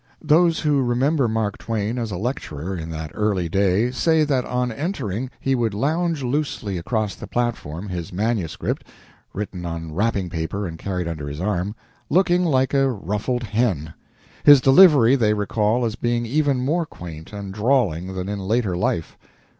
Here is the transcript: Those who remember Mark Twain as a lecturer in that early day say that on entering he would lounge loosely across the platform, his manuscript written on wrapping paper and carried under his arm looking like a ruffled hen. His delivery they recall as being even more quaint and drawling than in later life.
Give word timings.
Those 0.23 0.61
who 0.61 0.81
remember 0.81 1.27
Mark 1.27 1.59
Twain 1.59 1.99
as 1.99 2.09
a 2.09 2.17
lecturer 2.17 2.75
in 2.75 2.89
that 2.89 3.11
early 3.13 3.47
day 3.47 3.91
say 3.91 4.23
that 4.23 4.43
on 4.45 4.71
entering 4.71 5.29
he 5.39 5.53
would 5.53 5.75
lounge 5.75 6.23
loosely 6.23 6.79
across 6.79 7.13
the 7.13 7.27
platform, 7.27 7.87
his 7.87 8.11
manuscript 8.11 8.83
written 9.31 9.63
on 9.63 9.93
wrapping 9.93 10.31
paper 10.31 10.65
and 10.65 10.79
carried 10.79 11.07
under 11.07 11.27
his 11.27 11.39
arm 11.39 11.75
looking 12.09 12.43
like 12.43 12.73
a 12.73 12.89
ruffled 12.89 13.43
hen. 13.43 13.93
His 14.43 14.59
delivery 14.59 15.15
they 15.15 15.35
recall 15.35 15.85
as 15.85 15.93
being 15.93 16.25
even 16.25 16.65
more 16.65 16.87
quaint 16.87 17.31
and 17.31 17.53
drawling 17.53 18.15
than 18.15 18.27
in 18.27 18.39
later 18.39 18.75
life. 18.75 19.19